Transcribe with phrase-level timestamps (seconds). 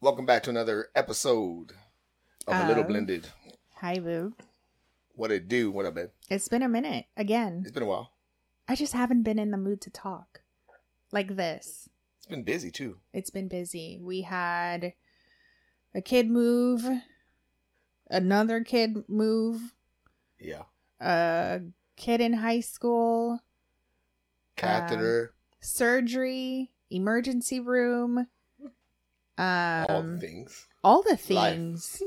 [0.00, 1.72] Welcome back to another episode
[2.46, 3.28] of A Little Blended.
[3.76, 4.34] Hi, Boo.
[5.14, 5.70] What it do?
[5.70, 6.08] What up, babe?
[6.30, 7.60] It's been a minute again.
[7.62, 8.12] It's been a while.
[8.68, 10.40] I just haven't been in the mood to talk
[11.12, 11.88] like this.
[12.18, 12.98] It's been busy too.
[13.12, 13.98] It's been busy.
[14.02, 14.94] We had
[15.94, 16.82] a kid move,
[18.08, 19.74] another kid move,
[20.38, 20.62] Yeah.
[21.00, 21.60] a
[21.96, 23.40] kid in high school, um,
[24.56, 28.28] Catheter, surgery, emergency room,
[29.38, 30.66] um, all the things.
[30.84, 31.20] all the Life.
[31.20, 32.02] things.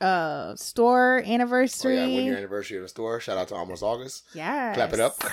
[0.00, 1.96] Uh, store Oh, yeah, anniversary.
[1.98, 3.20] one year anniversary of the store.
[3.20, 4.24] Shout out to Almost August.
[4.34, 4.74] Yeah.
[4.74, 5.14] Clap it up.
[5.22, 5.30] I'm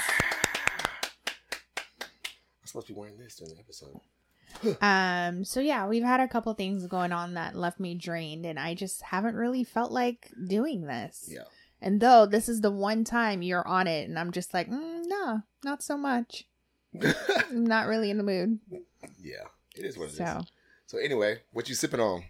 [2.66, 4.00] supposed to be wearing this during the episode.
[4.82, 8.60] Um, so yeah, we've had a couple things going on that left me drained, and
[8.60, 11.30] I just haven't really felt like doing this.
[11.32, 11.44] Yeah.
[11.82, 15.04] And though this is the one time you're on it, and I'm just like, mm,
[15.08, 16.46] no, not so much.
[17.02, 18.60] I'm not really in the mood.
[19.22, 19.46] yeah.
[19.78, 20.18] It is what it is.
[20.90, 22.24] So anyway, what you sipping on?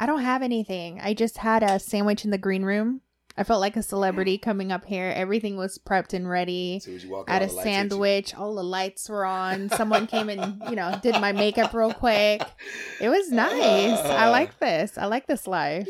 [0.00, 0.98] I don't have anything.
[1.02, 3.02] I just had a sandwich in the green room.
[3.36, 5.12] I felt like a celebrity coming up here.
[5.14, 6.80] Everything was prepped and ready.
[6.82, 7.90] So as you walk had out, a the lights hit you.
[7.90, 8.34] sandwich.
[8.34, 9.68] All the lights were on.
[9.68, 12.40] Someone came and, you know, did my makeup real quick.
[13.02, 13.98] It was nice.
[13.98, 14.96] I like this.
[14.96, 15.86] I like this life.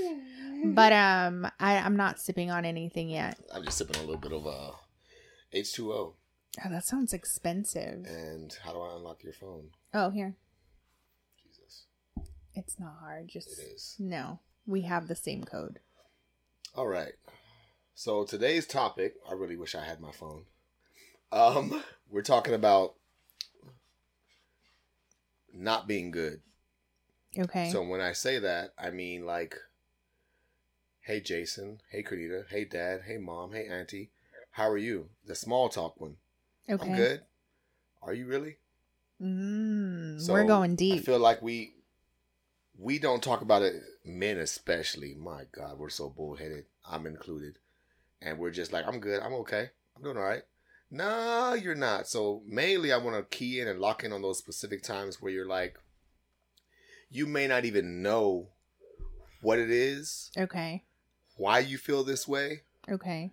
[0.65, 3.39] But um I, I'm not sipping on anything yet.
[3.55, 4.73] I'm just sipping a little bit of uh
[5.55, 6.15] H2O.
[6.65, 8.05] Oh, that sounds expensive.
[8.05, 9.69] And how do I unlock your phone?
[9.95, 10.35] Oh, here.
[12.57, 13.29] It's not hard.
[13.29, 13.97] Just It is.
[13.99, 14.41] no.
[14.67, 15.79] We have the same code.
[16.75, 17.13] All right.
[17.95, 20.45] So today's topic, I really wish I had my phone.
[21.31, 22.95] Um, we're talking about
[25.53, 26.41] not being good.
[27.39, 27.71] Okay.
[27.71, 29.57] So when I say that, I mean like,
[31.01, 34.11] hey Jason, hey Carnita, hey Dad, hey Mom, hey Auntie,
[34.53, 35.11] how are you?
[35.25, 36.17] The small talk one.
[36.69, 36.89] okay.
[36.91, 37.21] I'm good.
[38.03, 38.57] Are you really?
[39.23, 41.01] Mm, So, we're going deep.
[41.01, 41.76] I feel like we
[42.79, 43.75] we don't talk about it,
[44.05, 45.15] men especially.
[45.15, 46.65] My God, we're so bullheaded.
[46.89, 47.59] I'm included,
[48.21, 49.21] and we're just like, I'm good.
[49.23, 49.71] I'm okay.
[49.97, 50.43] I'm doing all right.
[50.91, 52.07] No, you're not.
[52.07, 55.33] So mainly, I want to key in and lock in on those specific times where
[55.33, 55.77] you're like,
[57.11, 58.49] you may not even know
[59.43, 60.85] what it is, okay.
[61.37, 63.33] why you feel this way, Okay.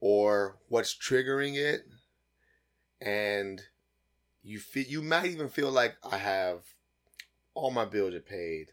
[0.00, 1.82] or what's triggering it
[3.00, 3.62] and
[4.42, 6.58] you feel you might even feel like i have
[7.54, 8.68] all my bills are paid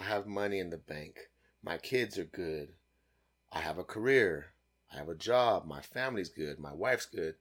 [0.00, 1.16] i have money in the bank
[1.62, 2.68] my kids are good
[3.52, 4.46] i have a career
[4.92, 7.34] i have a job my family's good my wife's good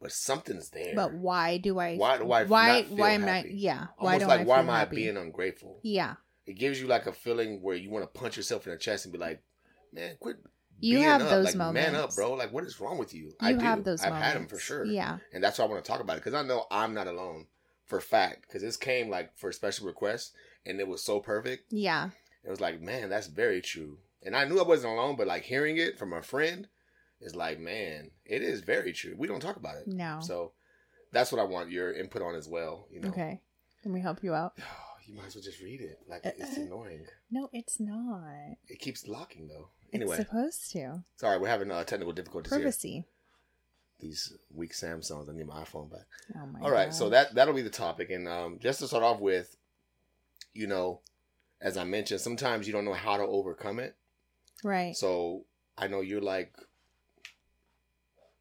[0.00, 3.52] but something's there But why do I Why do I why why am I happy?
[3.54, 3.86] yeah.
[3.96, 6.14] Why almost don't like I why am i being ungrateful Yeah.
[6.46, 9.06] it gives you like a feeling where you want to punch yourself in the chest
[9.06, 9.42] and be like
[9.92, 10.36] man quit
[10.80, 11.30] You have up.
[11.30, 11.92] those like, moments.
[11.92, 14.10] man up bro like what is wrong with you You i do have those i've
[14.10, 14.26] moments.
[14.32, 15.18] had them for sure Yeah.
[15.32, 17.46] and that's why I want to talk about it because I know I'm not alone
[17.86, 20.32] for fact because this came like for a special request
[20.66, 21.72] and it was so perfect.
[21.72, 22.10] Yeah.
[22.44, 23.98] It was like, man, that's very true.
[24.22, 26.68] And I knew I wasn't alone, but like hearing it from a friend
[27.20, 29.14] is like, man, it is very true.
[29.18, 30.18] We don't talk about it, No.
[30.22, 30.52] so
[31.12, 32.86] that's what I want your input on as well.
[32.90, 33.40] You know, Okay.
[33.84, 34.54] Let me help you out.
[35.06, 35.98] you might as well just read it.
[36.08, 36.62] Like Uh, it's uh.
[36.62, 37.04] annoying.
[37.30, 38.56] No, it's not.
[38.68, 39.68] It keeps locking though.
[39.92, 41.04] It's Anyway, supposed to.
[41.16, 42.60] sorry, we're having uh, technical difficulties here.
[44.00, 45.30] These weak Samsungs.
[45.30, 46.06] I need my iPhone back.
[46.36, 49.02] Oh my All right, so that that'll be the topic, and um, just to start
[49.02, 49.56] off with,
[50.52, 51.00] you know,
[51.60, 53.96] as I mentioned, sometimes you don't know how to overcome it.
[54.62, 54.96] Right.
[54.96, 55.44] So
[55.78, 56.54] I know you're like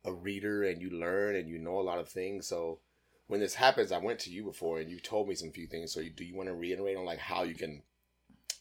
[0.04, 2.48] a reader, and you learn, and you know a lot of things.
[2.48, 2.80] So
[3.28, 5.94] when this happens, I went to you before, and you told me some few things.
[5.94, 7.84] So you, do you want to reiterate on like how you can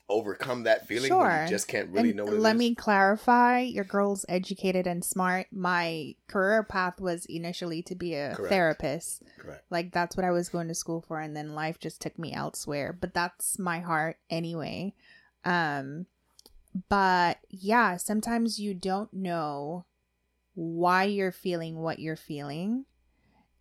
[0.09, 1.43] overcome that feeling when Sure.
[1.45, 2.59] you just can't really and know what it let is?
[2.59, 8.35] me clarify your girl's educated and smart my career path was initially to be a
[8.35, 8.51] Correct.
[8.51, 9.65] therapist Correct.
[9.71, 12.33] like that's what i was going to school for and then life just took me
[12.33, 14.93] elsewhere but that's my heart anyway
[15.45, 16.07] um
[16.89, 19.87] but yeah sometimes you don't know
[20.55, 22.85] why you're feeling what you're feeling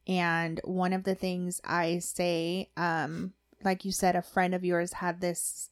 [0.07, 3.31] and one of the things i say um
[3.63, 5.69] like you said a friend of yours had this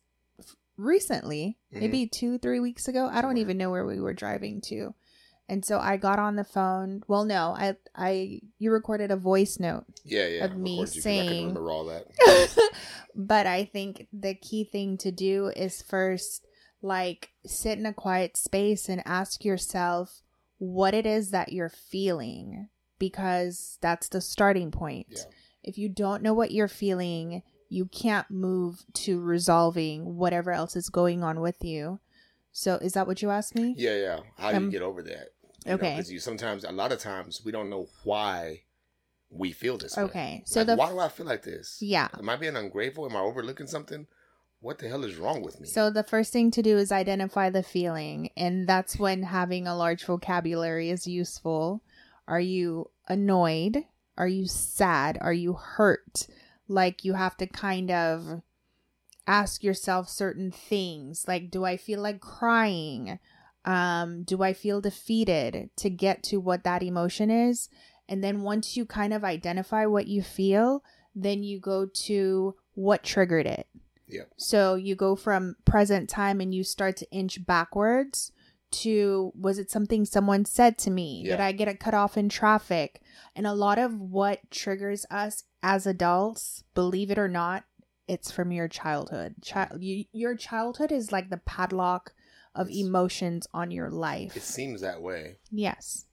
[0.79, 1.79] recently Mhm.
[1.81, 3.37] maybe two three weeks ago i don't Somewhere.
[3.37, 4.93] even know where we were driving to
[5.49, 9.59] and so i got on the phone well no i i you recorded a voice
[9.59, 10.45] note Yeah, yeah.
[10.45, 12.05] of me course, you- I saying- can remember all that.
[13.15, 16.45] but I think the key thing to do is first
[16.81, 20.21] like sit in a quiet space and ask yourself
[20.59, 22.69] what it is that you're feeling
[22.99, 25.07] because that's the starting point.
[25.09, 25.23] Yeah.
[25.63, 30.89] If you don't know what you're feeling, you can't move to resolving whatever else is
[30.89, 31.99] going on with you.
[32.51, 33.75] So is that what you asked me?
[33.77, 34.19] Yeah, yeah.
[34.37, 35.29] How do Um, you get over that?
[35.67, 35.91] okay.
[35.95, 38.63] Because you sometimes, a lot of times, we don't know why
[39.29, 40.03] we feel this way.
[40.03, 40.43] Okay.
[40.45, 41.77] So Like, the why do I feel like this?
[41.81, 42.07] yeah.
[42.17, 43.05] Am I being ungrateful?
[43.05, 44.07] Am I overlooking something?
[44.61, 45.67] what the hell is wrong with me?
[45.69, 49.73] So the first thing to do is identify the feeling, and that's when having a
[49.73, 51.81] large vocabulary is useful.
[52.27, 53.85] Are you annoyed?
[54.17, 55.17] Are you sad?
[55.21, 56.27] Are you hurt?
[56.69, 58.41] Like you have to kind of
[59.27, 63.19] ask yourself certain things like do I feel like crying?
[63.65, 67.69] Um do I feel defeated to get to what that emotion is?
[68.07, 70.83] And then once you kind of identify what you feel,
[71.13, 73.67] then you go to what triggered it.
[74.07, 74.23] Yeah.
[74.37, 78.31] So you go from present time and you start to inch backwards
[78.71, 81.23] to was it something someone said to me?
[81.23, 83.01] Did I get cut off in traffic?
[83.35, 87.63] And a lot of what triggers us as adults, believe it or not,
[88.07, 89.35] it's from your childhood.
[89.43, 92.13] Child, you, your childhood is like the padlock
[92.55, 94.35] of It's- emotions on your life.
[94.35, 95.37] it seems that way.
[95.51, 96.05] Yes.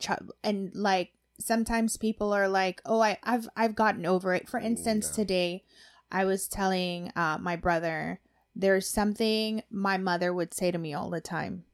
[0.00, 0.10] Ch-
[0.44, 5.08] and like sometimes people are like, "Oh, I I've I've gotten over it." For instance,
[5.10, 5.14] No.
[5.22, 5.64] today
[6.12, 8.20] I was telling uh my brother
[8.54, 11.64] there's something my mother would say to me all the time.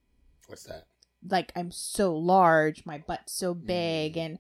[0.46, 0.86] What's that?
[1.28, 4.20] Like I'm so large, my butt's so big Mm.
[4.26, 4.38] and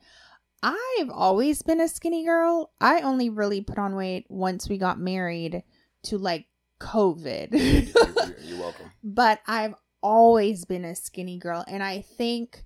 [0.64, 2.72] I've always been a skinny girl.
[2.80, 5.62] I only really put on weight once we got married
[6.04, 6.46] to like
[6.80, 7.52] COVID.
[7.52, 8.90] You're, you're welcome.
[9.02, 12.64] but I've always been a skinny girl and I think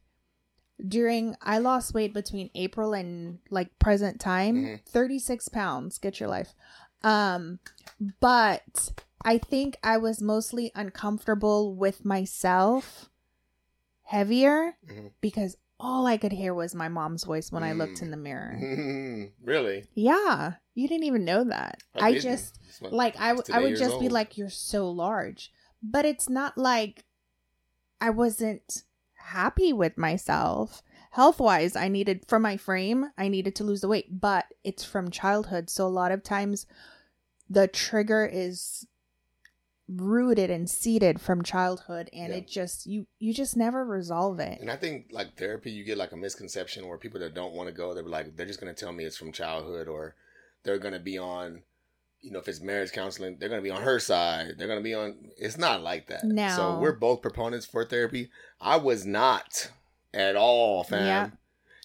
[0.87, 4.81] during I lost weight between April and like present time Mhm.
[4.87, 6.55] 36 pounds get your life
[7.03, 7.59] um
[8.21, 8.91] but
[9.25, 13.09] I think I was mostly uncomfortable with myself
[14.03, 15.11] heavier Mhm.
[15.21, 18.03] because all I could hear was my mom's voice when I looked Mm.
[18.03, 19.31] in the mirror.
[19.45, 19.85] really?
[19.95, 21.81] Yeah, you didn't even know that.
[21.95, 22.25] I, didn't.
[22.25, 25.53] just like I, w- I would just be like you're so large
[25.83, 27.05] but it's not like
[28.01, 28.83] i wasn't
[29.15, 30.83] happy with myself
[31.13, 34.83] health wise i needed for my frame i needed to lose the weight but it's
[34.85, 36.67] from childhood so a lot of times
[37.49, 38.87] the trigger is
[39.89, 42.39] rooted and seated from childhood and Yeah.
[42.41, 45.97] it just you you just never resolve it And I think like therapy, you get
[45.97, 48.75] like a misconception where people that don't want to go, they're like, they're just gonna
[48.75, 50.15] tell me it's from childhood, or
[50.63, 51.63] they're gonna be on,
[52.21, 54.55] you know, if it's marriage counseling, they're gonna be on her side.
[54.59, 55.31] They're gonna be on.
[55.39, 56.25] It's not like that.
[56.25, 56.49] No.
[56.51, 58.31] So we're both proponents for therapy.
[58.61, 59.71] I was not
[60.13, 61.07] at all, fam.
[61.07, 61.31] Yeah.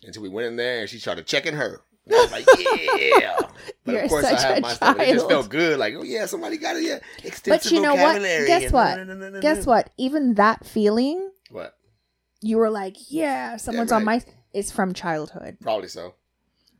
[0.05, 1.81] Until we went in there and she started checking her.
[2.05, 2.45] And I was like,
[3.21, 3.37] yeah.
[3.85, 4.99] But You're of course, I have my stuff.
[4.99, 5.77] It just felt good.
[5.77, 6.83] Like, oh yeah, somebody got it.
[6.83, 8.13] Yeah, extensive But you know what?
[8.15, 8.47] vocabulary.
[8.47, 9.41] Guess and what?
[9.41, 11.75] guess what even that feeling What?
[12.41, 14.25] you were like yeah someone's on my right.
[14.53, 16.15] is from childhood Probably so.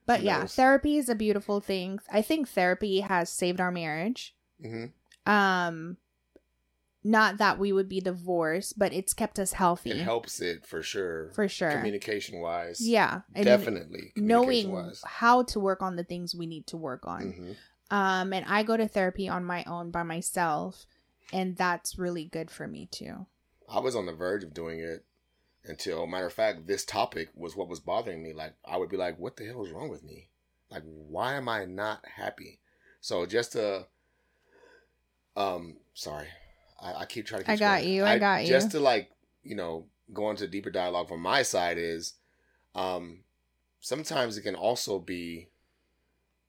[0.05, 0.55] But Who yeah, knows?
[0.55, 1.99] therapy is a beautiful thing.
[2.11, 4.35] I think therapy has saved our marriage.
[4.61, 4.85] hmm
[5.25, 5.97] Um
[7.03, 9.91] not that we would be divorced, but it's kept us healthy.
[9.91, 11.31] It helps it for sure.
[11.35, 11.71] For sure.
[11.71, 12.79] Communication wise.
[12.81, 13.21] yeah.
[13.33, 14.13] Definitely.
[14.15, 17.21] knowing how to work on the things we need to work on.
[17.23, 17.55] Mhm.
[17.95, 20.85] Um and I go to therapy on my own by myself
[21.31, 23.25] and that's really good for me too.
[23.69, 25.03] I was on the verge of doing it
[25.65, 28.33] until, matter of fact, this topic was what was bothering me.
[28.33, 30.29] Like, I would be like, what the hell is wrong with me?
[30.69, 32.59] Like, why am I not happy?
[32.99, 33.87] So, just to,
[35.35, 36.27] um, sorry,
[36.83, 37.51] I, I keep trying to.
[37.51, 37.93] I got going.
[37.93, 38.49] you, I got you.
[38.49, 39.09] Just to like,
[39.43, 42.15] you know, go into deeper dialogue from my side is,
[42.75, 43.23] um,
[43.79, 45.49] sometimes it can also be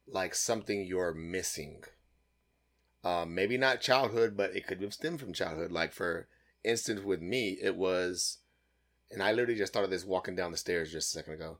[0.06, 1.84] like something you're missing.
[3.04, 5.70] Um, maybe not childhood, but it could have stemmed from childhood.
[5.70, 6.26] Like for
[6.64, 8.38] instance, with me, it was,
[9.10, 11.58] and I literally just thought of this walking down the stairs just a second ago.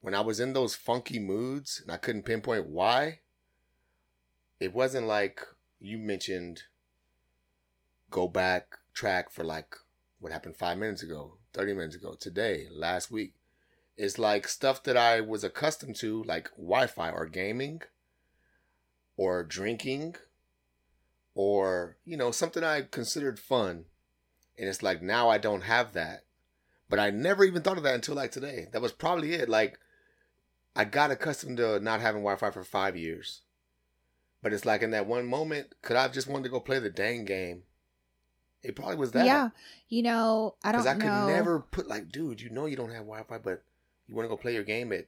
[0.00, 3.20] When I was in those funky moods and I couldn't pinpoint why,
[4.58, 5.42] it wasn't like
[5.78, 6.62] you mentioned
[8.10, 9.76] go back track for like
[10.18, 13.34] what happened five minutes ago, 30 minutes ago, today, last week.
[13.96, 17.82] It's like stuff that I was accustomed to, like Wi Fi or gaming
[19.16, 20.16] or drinking
[21.34, 23.84] or, you know, something I considered fun.
[24.58, 26.24] And it's like now I don't have that.
[26.88, 28.68] But I never even thought of that until like today.
[28.72, 29.48] That was probably it.
[29.48, 29.78] Like
[30.74, 33.42] I got accustomed to not having Wi Fi for five years.
[34.42, 36.78] But it's like in that one moment, could I have just wanted to go play
[36.78, 37.62] the dang game?
[38.66, 39.26] It probably was that.
[39.26, 39.50] Yeah.
[39.88, 40.94] You know, I don't know.
[40.94, 41.34] Because I could know.
[41.34, 43.62] never put like, dude, you know you don't have Wi Fi, but
[44.08, 45.06] you want to go play your game at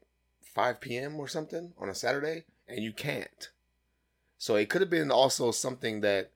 [0.54, 1.16] 5 p.m.
[1.16, 3.50] or something on a Saturday, and you can't.
[4.38, 6.30] So it could have been also something that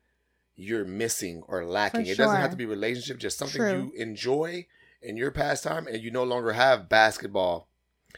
[0.57, 2.07] you're missing or lacking.
[2.07, 3.71] It doesn't have to be relationship, just something True.
[3.71, 4.67] you enjoy
[5.01, 7.69] in your pastime, and you no longer have basketball,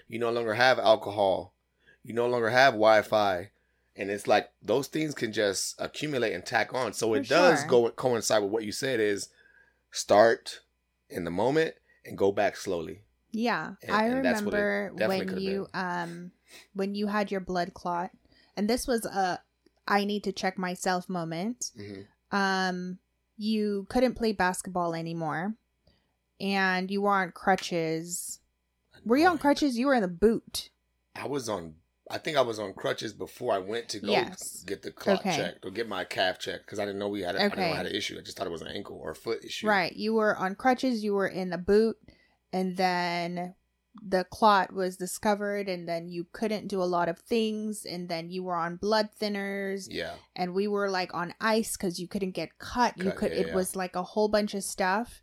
[0.09, 1.55] you no longer have alcohol,
[2.03, 3.51] you no longer have Wi-Fi,
[3.97, 6.93] and it's like those things can just accumulate and tack on.
[6.93, 7.69] So it does sure.
[7.69, 9.29] go coincide with what you said is
[9.91, 10.61] start
[11.09, 11.75] in the moment
[12.05, 13.03] and go back slowly.
[13.31, 16.33] Yeah, And- I and remember when you um
[16.75, 18.11] when you had your blood clot,
[18.57, 19.41] and this was a
[19.87, 21.73] I need to check myself moment.
[21.77, 22.03] hmm
[22.37, 22.99] Um,
[23.37, 25.55] you couldn't play basketball anymore,
[26.41, 28.41] and you were on crutches.
[29.05, 29.77] Were you on crutches?
[29.77, 30.71] You were in the boot.
[31.15, 31.75] I was on.
[32.11, 34.63] I think I was on crutches before I went to go Yes.
[34.67, 35.37] get the clock Okay.
[35.37, 37.35] checked or get my calf checked because I didn't know we had.
[37.35, 38.19] A, I didn't know I had an issue.
[38.19, 39.67] I just thought it was an ankle or a foot issue.
[39.67, 39.95] Right.
[39.95, 41.97] You were on crutches, you were in the boot,
[42.53, 43.55] and then
[44.07, 48.29] the clot was discovered, and then you couldn't do a lot of things, and then
[48.29, 50.15] you were on blood thinners, Yeah.
[50.37, 52.99] and we were like on ice because you couldn't get cut.
[52.99, 53.55] You could, yeah, it yeah.
[53.55, 55.23] was like a whole bunch of stuff.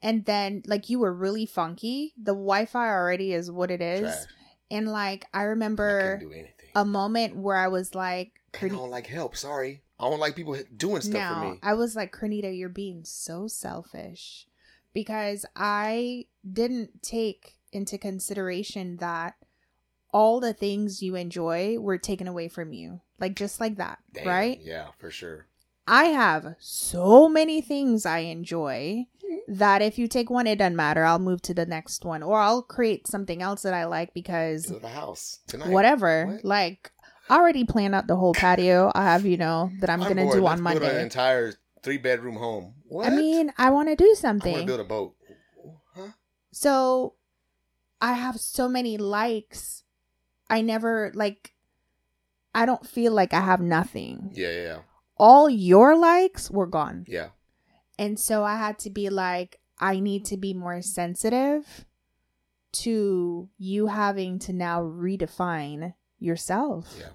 [0.00, 2.14] And then, like, you were really funky.
[2.16, 4.00] The Wi Fi already is what it is.
[4.02, 4.24] Trash.
[4.70, 6.70] And, like, I remember couldn't do anything.
[6.74, 9.36] a moment where I was like, I don't like help.
[9.36, 11.58] Sorry, I don't like people doing stuff for me.
[11.62, 14.46] I was like, Crenita, you're being so selfish
[14.92, 19.34] because I didn't take into consideration that
[20.12, 23.00] all the things you enjoy were taken away from you.
[23.20, 24.58] Like, just like that, Damn, right?
[24.62, 25.46] Yeah, for sure.
[25.88, 29.54] I have so many things I enjoy mm-hmm.
[29.54, 31.04] that if you take one, it doesn't matter.
[31.04, 34.66] I'll move to the next one or I'll create something else that I like because
[34.66, 35.70] To the house tonight.
[35.70, 36.26] whatever.
[36.26, 36.44] What?
[36.44, 36.92] Like,
[37.30, 38.92] I already planned out the whole patio.
[38.94, 40.36] I have, you know, that I'm, going to bored.
[40.36, 41.02] do Let's on build an Monday.
[41.02, 42.74] entire three bedroom home.
[42.86, 43.06] What?
[43.06, 44.54] I mean, I want to do something.
[44.54, 45.14] I want to build a boat.
[45.94, 46.08] Huh?
[46.52, 47.14] So
[48.00, 49.84] I have so many likes.
[50.50, 51.52] I never like
[52.54, 54.30] I don't feel like I have nothing.
[54.34, 54.78] Yeah, yeah, yeah.
[55.18, 57.04] All your likes were gone.
[57.08, 57.30] yeah.
[57.98, 61.84] And so I had to be like I need to be more sensitive
[62.72, 66.94] to you having to now redefine yourself.
[66.98, 67.10] Yeah.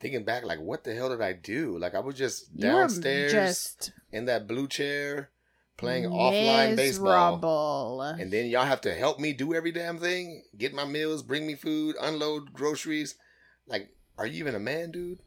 [0.00, 1.78] Thinking back, like, what the hell did I do?
[1.78, 5.30] Like, I was just downstairs just in that blue chair
[5.76, 8.00] playing offline baseball.
[8.02, 11.46] And then y'all have to help me do every damn thing, get my meals, bring
[11.46, 13.16] me food, unload groceries.
[13.66, 15.20] Like, are you even a man, dude?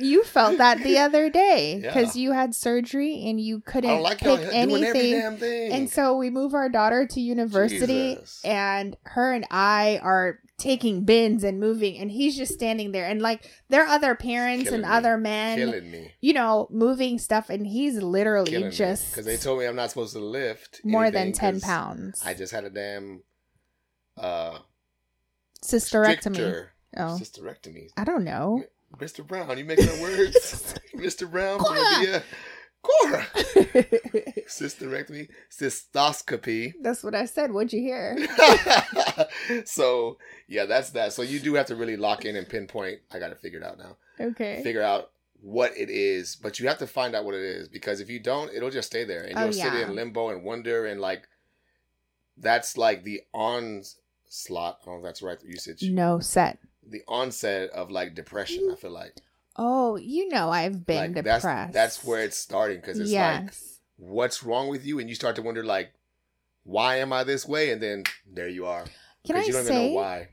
[0.00, 1.92] You felt that the other day Yeah.
[1.92, 5.12] because you had surgery and you couldn't like pick anything.
[5.18, 5.72] damn thing.
[5.72, 8.40] And so we move our daughter to university, Jesus.
[8.44, 13.06] and her and I are taking bins and moving, and he's just standing there.
[13.06, 14.96] And like, there are other parents Killing and me.
[14.96, 16.12] other men, me.
[16.20, 19.90] you know, moving stuff, and he's literally Killing just because they told me I'm not
[19.90, 22.22] supposed to lift more than 10 pounds.
[22.24, 23.22] I just had a damn
[24.16, 24.58] uh
[25.64, 26.34] Cysterectomy.
[26.34, 27.88] stricter Oh, cysterectomy.
[27.96, 28.64] I don't know.
[28.96, 29.26] Mr.
[29.26, 30.74] Brown, you mixing up words?
[30.94, 31.30] Mr.
[31.30, 32.22] Brown Cora.
[32.82, 33.26] Cora.
[34.48, 36.72] Cysterectomy, cystoscopy.
[36.80, 37.52] That's what I said.
[37.52, 38.16] What'd you hear?
[39.64, 41.12] so yeah, that's that.
[41.12, 43.00] So you do have to really lock in and pinpoint.
[43.12, 43.96] I got to figure it out now.
[44.20, 44.62] Okay.
[44.62, 48.00] Figure out what it is, but you have to find out what it is because
[48.00, 49.82] if you don't, it'll just stay there and Oh, you'll sit yeah.
[49.88, 51.28] in limbo and wonder and like
[52.36, 54.86] that's like the onslaught.
[54.86, 55.82] Know if that's right usage.
[55.82, 56.58] No set.
[56.88, 58.70] The onset of like depression.
[58.72, 59.16] I feel like.
[59.56, 61.44] Oh, you know I've been like depressed.
[61.44, 63.52] that's that's where it's starting because it's like
[63.96, 64.98] what's wrong with you?
[64.98, 65.92] And you start to wonder like
[66.64, 67.70] why am I this way?
[67.70, 68.84] And then there you are.
[69.26, 70.16] Can I you don't say even know why.
[70.18, 70.28] And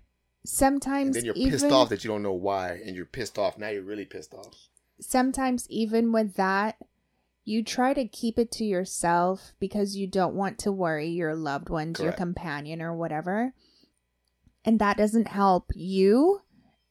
[0.45, 3.57] sometimes then you're even pissed off that you don't know why and you're pissed off.
[3.57, 4.53] Now you're really pissed off.
[4.99, 6.77] Sometimes even with that
[7.45, 11.69] you try to keep it to yourself because you don't want to worry your loved
[11.69, 13.53] ones your companion or whatever.
[14.65, 16.41] And that doesn't help you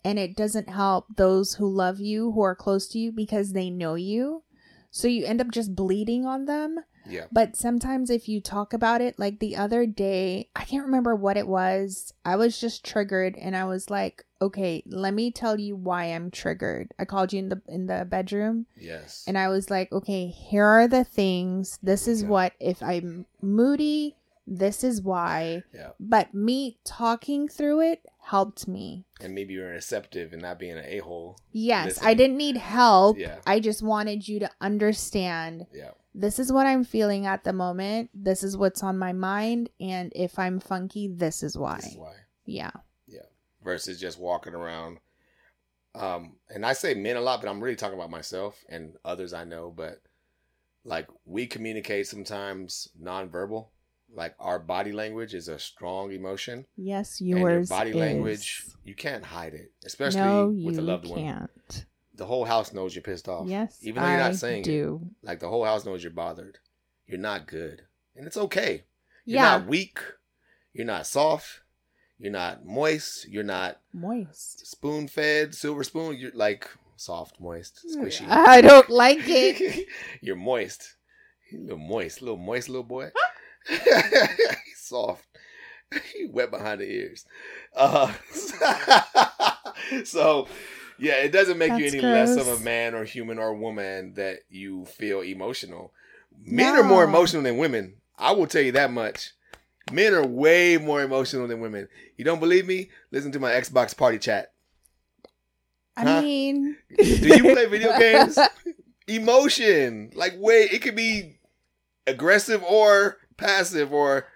[0.04, 3.70] and it doesn't help those who love you who are close to you because they
[3.70, 4.42] know you
[4.90, 9.00] so you end up just bleeding on them yeah but sometimes if you talk about
[9.00, 12.14] it, like the other day, I can't remember what it was.
[12.24, 16.30] I was just triggered and I was like, okay, let me tell you why I'm
[16.30, 16.92] triggered.
[16.98, 20.64] I called you in the in the bedroom yes and I was like, okay, here
[20.64, 21.78] are the things.
[21.82, 22.28] This is Yeah.
[22.28, 25.64] what if I'm moody, this is why.
[25.74, 29.04] yeah But me talking through it helped me.
[29.20, 32.06] and maybe you're receptive and not being an a-hole Yes, Listen.
[32.06, 33.18] I didn't need help.
[33.18, 33.38] Yeah.
[33.46, 38.08] I just wanted you to understand yeah this is what I'm feeling at the moment.
[38.14, 39.68] This is what's on my mind.
[39.80, 41.76] And if I'm funky, this is why.
[41.76, 42.14] this is why
[42.46, 42.70] Yeah.
[43.08, 43.26] Yeah.
[43.64, 44.98] versus just walking around
[45.96, 49.32] um and i say men a lot but i'm really talking about myself and others
[49.32, 50.00] i know but
[50.84, 53.68] like we communicate sometimes nonverbal
[54.14, 57.68] like our body language is a strong emotion Yes, yours.
[57.68, 57.96] body is.
[57.96, 61.86] language you can't hide it especially no, with a loved one you can't.
[62.14, 65.10] the whole house knows you're pissed off Yes, even though you're not saying it do.
[65.22, 66.58] like the whole house knows you're bothered
[67.06, 67.82] you're not good
[68.16, 68.84] and it's okay
[69.24, 69.98] you're Yeah, not weak
[70.72, 71.60] you're not soft
[72.18, 74.66] you're not moist you're not moist.
[74.66, 76.16] spoon fed, silver spoon.
[76.16, 78.24] You're like soft, moist, mm, squishy.
[78.28, 79.88] I don't like it.
[80.22, 80.94] You're moist.
[81.52, 83.10] A little moist, little moist little boy.
[84.66, 85.24] He's soft.
[86.12, 87.24] He wet behind the ears.
[87.76, 88.12] Uh,
[90.04, 90.48] so
[90.98, 94.14] Yeah, it doesn't make you That's any less of a man or human or woman
[94.14, 95.92] that you feel emotional.
[96.44, 97.94] Men are more emotional than women.
[98.18, 99.32] I will tell you that much.
[99.92, 101.88] Men are way more emotional than women.
[102.16, 102.90] You don't believe me?
[103.12, 104.52] Listen to my Xbox party chat.
[105.96, 106.20] I Huh?
[106.22, 108.38] mean, Do you play video games?
[109.06, 111.38] Emotion, like way it could be
[112.06, 114.26] aggressive or passive or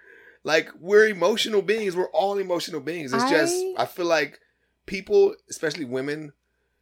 [0.43, 1.95] like we're emotional beings.
[1.95, 3.13] We're all emotional beings.
[3.13, 4.39] It's just I- I feel like
[4.85, 6.33] people, especially women,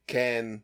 [0.08, 0.64] can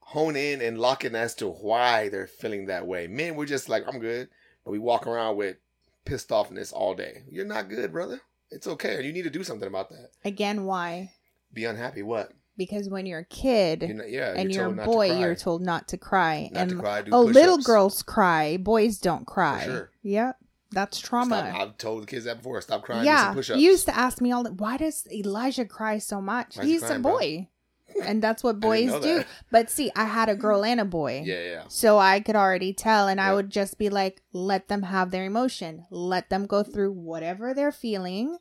[0.00, 3.06] hone in and lock in as to why they're feeling that way.
[3.06, 4.28] Men, we're just like I'm good,
[4.64, 5.56] but we walk around with
[6.04, 7.22] pissed offness all day.
[7.30, 8.20] You're not good, brother.
[8.50, 9.02] It's okay.
[9.02, 10.10] You need to do something about that.
[10.24, 11.12] Again, why?
[11.52, 12.02] Be unhappy.
[12.02, 12.32] What?
[12.58, 14.34] Because when you're a kid You're not, yeah.
[14.36, 16.50] and you're, told a boy, you're told not to cry.
[16.52, 17.66] Not and to cry, oh, little push-ups.
[17.66, 19.64] girls cry, boys don't cry.
[19.64, 19.90] sure.
[20.02, 20.36] Yep,
[20.72, 21.46] that's trauma.
[21.50, 22.60] Stop, I've told the kids that before.
[22.60, 23.04] Stop crying.
[23.04, 23.60] yeah, push-ups.
[23.60, 26.56] you used to ask me all the why does Elijah cry so much?
[26.56, 27.12] Why's he He's a crying, bro?
[27.18, 27.48] boy,
[28.04, 29.00] and that's what boys do.
[29.00, 29.26] that.
[29.50, 31.22] But see, I had a girl and a boy.
[31.24, 31.64] Yeah, yeah.
[31.68, 35.24] So I could already tell, and I would just be like, let them have their
[35.24, 35.86] emotion.
[35.90, 38.38] Let them go through whatever they're feeling.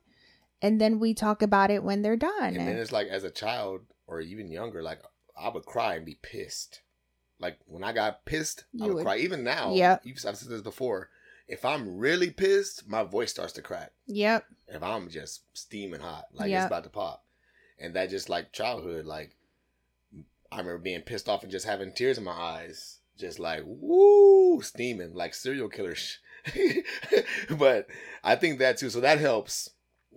[0.63, 2.55] And then we talk about it when they're done.
[2.55, 4.99] And then it's like as a child or even younger, like
[5.35, 6.81] I would cry and be pissed.
[7.39, 9.17] Like when I got pissed, I would, would- cry.
[9.17, 11.09] Even now, yeah, you've I've said this before.
[11.47, 13.91] If I'm really pissed, my voice starts to crack.
[14.07, 14.45] yep.
[14.67, 16.57] If I'm just steaming hot, like Yep.
[16.59, 17.25] it's about to pop,
[17.79, 19.35] and that just like childhood, like
[20.51, 24.61] I remember being pissed off and just having tears in my eyes, just like woo,
[24.61, 26.19] steaming like serial killers.
[27.57, 27.87] but
[28.23, 28.89] I think that too.
[28.89, 29.69] So that helps.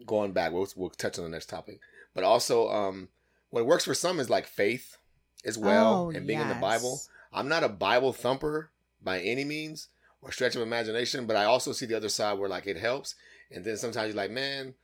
[0.06, 1.80] Going back, we'll we'll touch on the next topic.
[2.14, 3.08] But also, um,
[3.50, 4.96] what works for some is like faith
[5.44, 7.00] as well, Oh, and being in the Bible.
[7.32, 8.70] I'm not a Bible thumper
[9.02, 9.88] by any means
[10.24, 13.14] or stretch of imagination, but I also see the other side where like it helps.
[13.50, 14.74] And then sometimes you're like, man,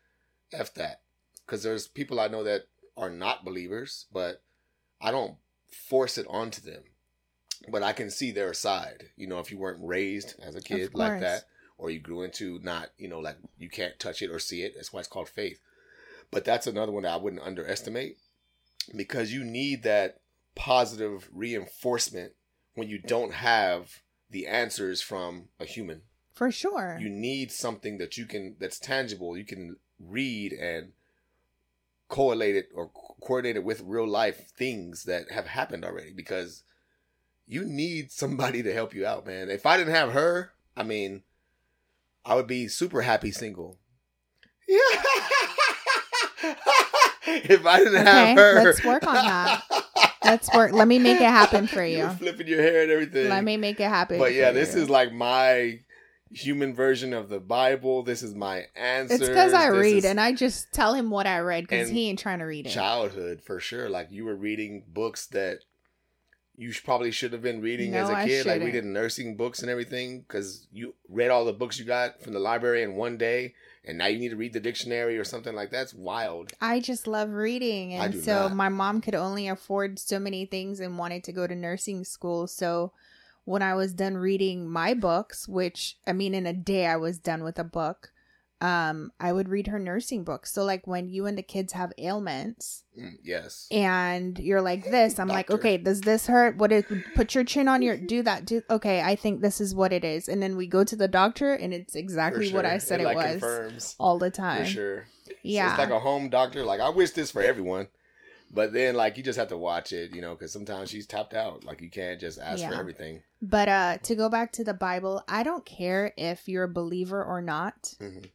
[0.52, 1.00] F that.
[1.44, 2.66] Because there's people I know that
[2.96, 4.42] are not believers, but
[5.00, 5.36] I don't
[5.88, 6.82] force it onto them.
[7.68, 9.04] But I can see their side.
[9.16, 11.44] You know, if you weren't raised as a kid like that,
[11.78, 14.74] or you grew into not, you know, like you can't touch it or see it.
[14.76, 15.60] That's why it's called faith.
[16.30, 18.18] But that's another one that I wouldn't underestimate
[18.94, 20.20] because you need that
[20.54, 22.32] positive reinforcement
[22.74, 26.02] when you don't have the answers from a human.
[26.34, 26.98] For sure.
[27.00, 29.36] You need something that you can that's tangible.
[29.36, 30.92] You can read and
[32.08, 32.90] correlate it or
[33.20, 36.64] coordinate it with real life things that have happened already because
[37.46, 39.50] you need somebody to help you out, man.
[39.50, 41.22] If I didn't have her, I mean,
[42.24, 43.78] I would be super happy single.
[44.68, 44.78] Yeah.
[47.26, 49.62] if I didn't have her, let's work on that.
[50.30, 50.72] Let's work.
[50.72, 51.98] Let me make it happen for you.
[51.98, 53.28] You're flipping your hair and everything.
[53.28, 54.18] Let me make it happen.
[54.18, 54.82] But yeah, this you.
[54.82, 55.80] is like my
[56.30, 58.02] human version of the Bible.
[58.02, 59.14] This is my answer.
[59.14, 62.18] It's because I read and I just tell him what I read because he ain't
[62.18, 62.70] trying to read it.
[62.70, 63.88] childhood for sure.
[63.88, 65.58] Like you were reading books that
[66.56, 68.64] you probably should have been reading as a kid, like shouldn't.
[68.64, 72.38] reading nursing books and everything, because you read all the books you got from the
[72.38, 75.70] library in one day, and now you need to read the dictionary or something like
[75.70, 76.52] that's wild.
[76.60, 77.94] I just love reading.
[77.94, 78.54] And so not.
[78.54, 82.46] my mom could only afford so many things and wanted to go to nursing school.
[82.46, 82.92] So
[83.44, 87.18] when I was done reading my books, which I mean, in a day I was
[87.18, 88.12] done with a book,
[88.60, 90.52] um, I would read her nursing books.
[90.52, 93.66] So, like, when you and the kids have ailments Mm, yes.
[93.70, 96.56] and you're like this, I'm like, okay, does this hurt?
[96.56, 98.44] What is, put your chin on your, do that.
[98.44, 100.28] Do, okay, I think this is what it is.
[100.28, 102.66] And then we go to the doctor and it's For exactly what.
[102.66, 104.64] I said it, like was confirms all the for time.
[104.66, 105.06] sure.
[105.26, 105.70] So Yeah.
[105.70, 106.64] it's like a home doctor.
[106.64, 107.86] Like I wish this for everyone,
[108.52, 111.32] but then like you just have to watch it, you know, because sometimes she's tapped
[111.34, 111.64] out.
[111.64, 113.22] Like you can't just ask for everything.
[113.40, 117.24] But uh to go back to the Bible, I don't care if you're a believer
[117.24, 117.94] or not.
[118.00, 118.28] Mhm.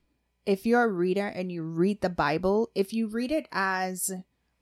[0.45, 4.12] If you're a reader and you read the Bible, if you read it as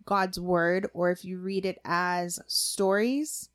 [0.06, 3.50] God's word or if you read it as stories,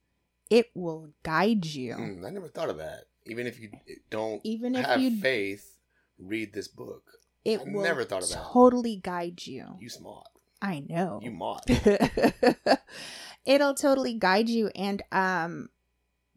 [0.51, 1.95] it will guide you.
[1.95, 3.05] Mm, I never thought of that.
[3.27, 3.71] Even if you
[4.11, 5.77] don't Even if have you faith,
[6.19, 7.03] read this book.
[7.45, 8.45] it I will never thought of that.
[8.53, 9.77] totally guide you.
[9.81, 10.27] You smart.
[10.61, 11.21] I know.
[11.23, 11.65] You mought.
[13.47, 15.69] It'll totally guide you and um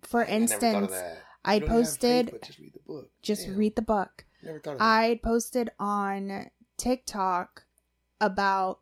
[0.01, 0.93] for I instance.
[1.43, 3.09] I You don't have faith, posted but just read the book.
[3.21, 4.25] just Damn, read the book.
[4.43, 4.77] Never thought.
[4.79, 7.65] I posted on TikTok
[8.19, 8.79] about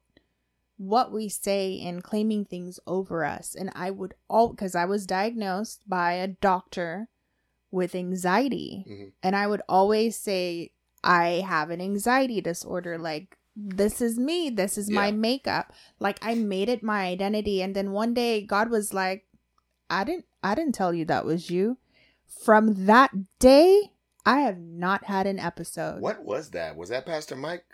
[0.77, 3.53] what we say and claiming things over us.
[3.55, 7.09] And I would all because I was diagnosed by a doctor
[7.71, 8.85] with anxiety.
[8.87, 9.11] Mhm.
[9.21, 10.71] And I would always say,
[11.03, 12.97] I have an anxiety disorder.
[12.97, 14.49] Like, this is me.
[14.49, 15.73] This is my makeup.
[15.99, 17.61] Like, I made it my identity.
[17.61, 19.25] And then one day, God was like,
[19.89, 21.77] I didn't, I didn't tell you that was you.
[22.25, 23.91] From that day,
[24.25, 26.01] I have not had an episode.
[26.01, 26.75] What was that?
[26.75, 27.65] Was that Pastor Mike?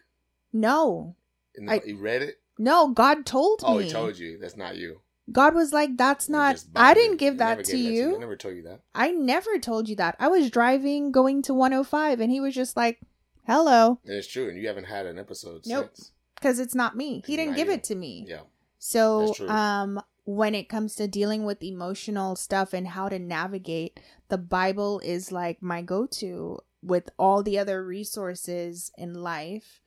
[0.53, 1.15] No,
[1.55, 2.39] the, I- you read it?
[2.57, 2.89] no.
[2.89, 3.83] God told Oh, me.
[3.83, 4.37] Oh, he told you.
[4.39, 5.01] That's not you.
[5.31, 6.63] God was like, "That's not.
[6.75, 8.15] I didn't give that to gave you.
[8.15, 8.81] I never told you that.
[8.93, 10.15] I never told you that.
[10.19, 12.99] I was driving going to 105 and he was just like,
[13.47, 15.89] "Hello," it's true, and you haven't had an episode Nope.
[15.95, 16.11] since.
[16.35, 17.23] because it's not me.
[17.25, 17.73] He didn't give you.
[17.73, 18.25] it to me.
[18.27, 18.41] Yeah.
[18.77, 24.37] So, um, when it comes to dealing with emotional stuff and how to navigate, the
[24.37, 29.81] Bible is like my go-to with all the other resources in life.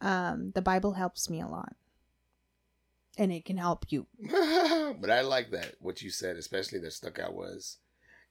[0.00, 1.74] Um, the Bible helps me a lot,
[3.18, 4.06] and it can help you.
[5.00, 7.78] but I like that what you said, especially that stuck out was,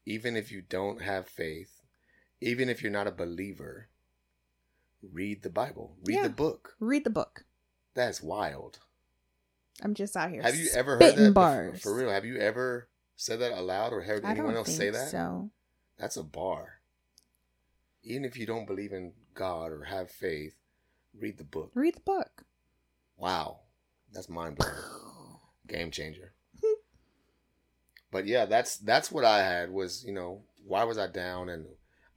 [0.06, 1.82] even if you don't have faith,
[2.42, 3.90] even if you're not a believer,
[5.04, 6.24] read the Bible, read Yeah.
[6.24, 6.76] the book.
[6.80, 7.44] Read the book.
[7.94, 8.80] That's wild.
[9.82, 10.42] I'm just out here.
[10.42, 11.82] Have you ever heard that bars?
[11.82, 12.10] for real?
[12.10, 15.10] Have you ever said that aloud or heard anyone else say that?
[15.10, 15.50] so.
[15.98, 16.80] That's a bar.
[18.04, 20.56] Even if you don't believe in God or have faith,
[21.18, 21.72] read the book.
[21.74, 22.44] Read the book.
[23.18, 23.60] Wow,
[24.14, 24.74] that's mind blowing.
[25.68, 26.34] Game changer.
[28.12, 31.66] but yeah, that's that's what I had was you know why was I down and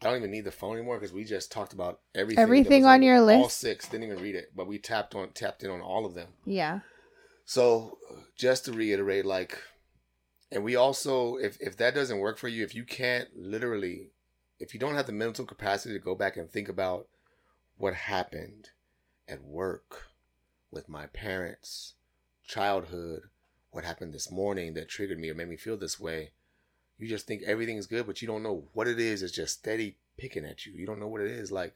[0.01, 2.43] I don't even need the phone anymore because we just talked about everything.
[2.43, 3.59] Everything was on your All list?
[3.61, 6.29] six didn't even read it, but we tapped on tapped in on all of them.
[6.45, 6.81] Yeah.
[7.45, 7.99] So
[8.37, 9.59] just to reiterate, like,
[10.51, 14.11] and we also, if if that doesn't work for you, if you can't literally,
[14.59, 17.09] if you don't have the mental capacity to go back and think about
[17.77, 18.71] what happened
[19.29, 20.09] at work
[20.71, 21.95] with my parents,
[22.47, 23.23] childhood,
[23.71, 26.33] what happened this morning that triggered me or made me feel this way,
[26.99, 29.23] you just think everything's good, but you don't know what it is.
[29.23, 30.73] It's just steady picking at you.
[30.73, 31.51] You don't know what it is.
[31.51, 31.75] Like,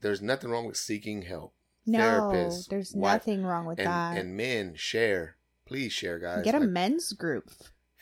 [0.00, 1.52] there's nothing wrong with seeking help.
[1.86, 4.16] No, Therapists, there's wife- nothing wrong with and, that.
[4.18, 5.36] and men share.
[5.64, 6.44] Please share, guys.
[6.44, 7.50] Get a Like, men's group.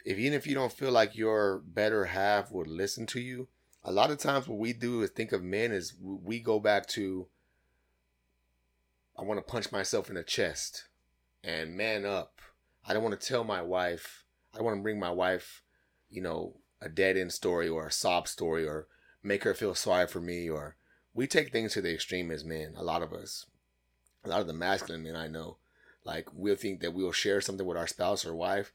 [0.05, 3.49] if even if you don't feel like your better half would listen to you,
[3.85, 6.87] a lot of times what we do is think of men is we go back
[6.89, 7.29] to
[9.19, 10.89] I want to punch myself in the chest
[11.43, 12.41] and man up.
[12.87, 14.25] I don't want to tell my wife.
[14.57, 15.63] I want to bring my wife,
[16.11, 18.89] you know, a dead end story or a sob story or
[19.23, 20.77] make her feel sorry for me or
[21.15, 23.47] we take things to the extreme as men, a lot of us.
[24.27, 25.59] A lot of the masculine men I know,
[26.05, 28.73] like we'll think that we'll share something with our spouse or wife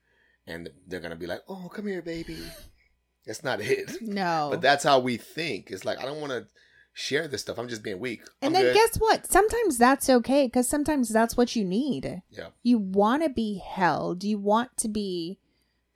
[0.47, 2.37] and they're gonna be like, "Oh, come here, baby."
[3.25, 4.01] That's not it.
[4.01, 4.47] No.
[4.49, 5.69] But that's how we think.
[5.69, 6.47] It's like I don't want to
[6.91, 7.59] share this stuff.
[7.59, 8.23] I'm just being weak.
[8.41, 8.73] and I'm then good.
[8.73, 9.27] guess what?
[9.27, 12.23] Sometimes that's okay because sometimes that's what you need.
[12.31, 14.23] yeah, You want to be held.
[14.23, 15.37] You want to be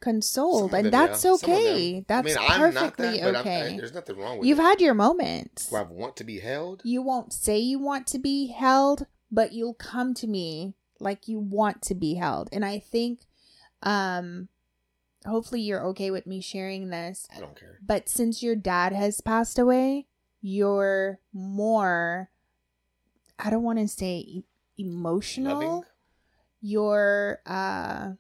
[0.02, 1.32] consoled, of and that's yeah.
[1.32, 2.06] Okay.
[2.08, 3.74] That's I mean, I'm not perfectly that, okay.
[3.74, 4.50] I, there's nothing wrong with it.
[4.50, 4.64] You've it.
[4.64, 5.72] had your moments.
[5.72, 6.84] Where I want to be held.
[6.86, 11.40] You won't say you want to be held, but you'll come to me like you
[11.40, 12.50] want to be held.
[12.52, 13.22] And I think
[13.84, 14.48] um
[15.26, 17.28] hopefully you're okay with me sharing this.
[17.36, 17.80] I don't care.
[17.86, 20.08] But since your dad has passed away,
[20.42, 22.30] you're more
[23.38, 24.46] I don't want to say e-
[24.78, 25.54] emotional.
[25.54, 25.84] Loving.
[26.62, 28.12] You're uh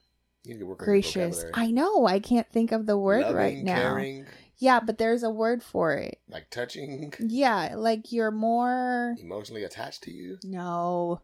[0.43, 1.45] You need to work on your gracious.
[1.53, 3.75] I know, I can't think of the word Loving, right now.
[3.75, 4.25] caring,
[4.57, 6.19] Yeah, but there's a word for it.
[6.29, 11.21] like touching, Yeah, like you're more emotionally attached to you, no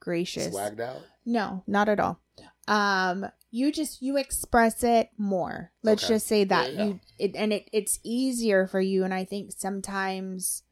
[0.00, 0.54] gracious.
[0.54, 1.02] swagged out.
[1.24, 2.20] No, not at all.
[2.68, 5.72] Um, you just you express it more.
[5.82, 6.14] Let's Okay.
[6.14, 6.84] just say that Yeah, yeah.
[6.84, 9.04] you it and it it's easier for you.
[9.04, 10.62] And I think sometimes,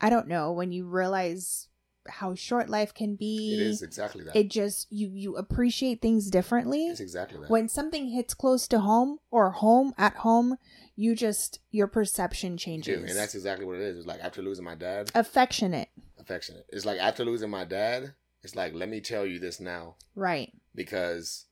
[0.00, 1.68] I don't know when you realize
[2.10, 3.54] how short life can be.
[3.54, 4.36] It is exactly that.
[4.36, 6.86] It just you you appreciate things differently.
[6.86, 7.50] it's exactly that.
[7.50, 10.56] When something hits close to home or home at home,
[10.96, 13.08] you just your perception changes.
[13.08, 13.98] and that's exactly what it is.
[13.98, 16.66] It's like after losing my dad, affectionate, affectionate.
[16.68, 20.52] It's like after losing my dad, it's like let me tell you this now right?
[20.74, 21.46] because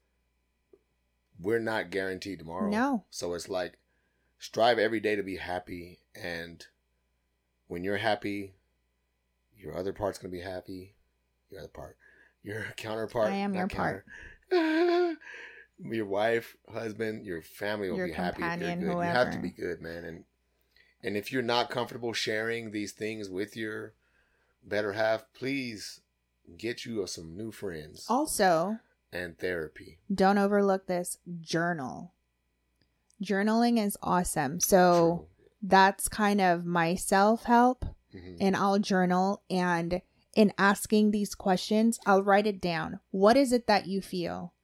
[1.41, 2.71] we're not guaranteed tomorrow.
[2.71, 3.05] No.
[3.11, 3.79] So it's like
[4.39, 6.65] strive every day to be happy and
[7.69, 8.55] when you're happy,
[9.59, 10.95] your other part's gonna be happy.
[11.51, 11.97] Your other part.
[12.43, 13.33] Your counterpart.
[13.33, 14.05] I am your part.
[14.51, 18.87] your wife, husband, your family will Your be happy if you're good.
[18.87, 20.05] You have to be good, man.
[20.05, 20.25] And
[21.03, 23.95] and if you're not comfortable sharing these things with your
[24.65, 26.01] better half, please
[26.57, 28.79] get you some new friends Also,
[29.13, 29.99] and therapy.
[30.13, 32.15] don't overlook this journal.
[33.23, 34.61] Journaling is awesome.
[34.61, 35.27] So
[35.63, 38.37] that's kind of my self help, Mhm.
[38.41, 39.43] and I'll journal.
[39.51, 40.01] And
[40.35, 43.01] in asking these questions, I'll write it down.
[43.11, 44.55] What is it that you feel?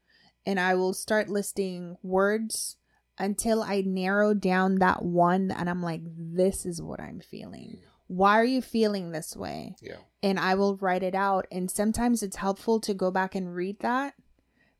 [0.46, 2.76] And I will start listing words
[3.18, 5.50] until I narrow down that one.
[5.50, 7.80] And I'm like, this is what I'm feeling.
[8.06, 9.76] Why are you feeling this way?
[9.80, 9.96] Yeah.
[10.22, 11.46] and I will write it out.
[11.52, 14.14] And sometimes it's helpful to go back and read that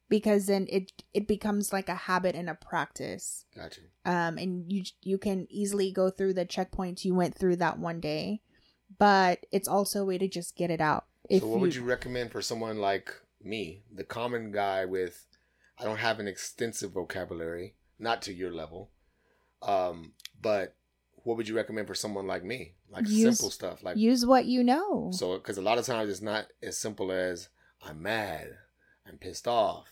[0.09, 3.45] because then it it becomes like a habit and a practice.
[3.55, 3.83] Got you.
[4.05, 8.01] Um, and you you can easily go through the checkpoints you went through that one
[8.01, 8.41] day,
[8.99, 11.05] but it's also a way to just get it out.
[11.31, 15.27] so what would you recommend for someone like me, the common guy with
[15.79, 18.91] I don't have an extensive vocabulary, not to your level.
[19.63, 20.77] Um, but
[21.25, 22.75] what would you recommend for someone like me?
[22.91, 25.11] Like Use- simple stuff, like Use what you know.
[25.13, 27.49] so, because a lot of times it's not as simple as
[27.83, 28.57] I'm mad,
[29.07, 29.89] I'm pissed off,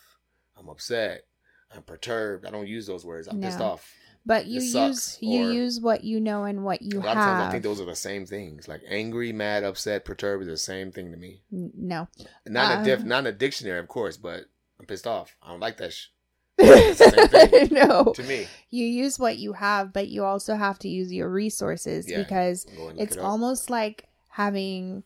[0.57, 1.25] I'm upset,
[1.75, 2.45] I'm perturbed.
[2.45, 3.27] I don't use those words.
[3.27, 3.91] I'm pissed off.
[4.25, 7.17] But you use you or- use what you know and what you a lot have.
[7.17, 8.67] of times I think those are the same things.
[8.67, 11.41] Like angry, mad, upset, perturbed is the same thing to me.
[11.51, 12.07] No.
[12.47, 13.03] Not a diff, Uh.
[13.03, 14.45] not in a dictionary, of course, but
[14.79, 15.35] I'm pissed off.
[15.41, 15.93] I don't like that.
[15.93, 16.07] Sh-
[17.71, 18.13] no.
[18.15, 22.09] to me, You use what you have, but you also have to use your resources
[22.09, 22.19] Yeah.
[22.19, 25.03] because Go and look it's it almost like having